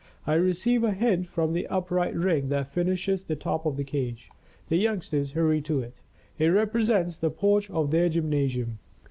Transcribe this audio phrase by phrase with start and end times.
[0.25, 4.29] I receive a hint from the upright ring that finishes the top of the cage.
[4.67, 6.01] The youngsters hurry to it.
[6.39, 8.79] It represents the porch of their gymnasium.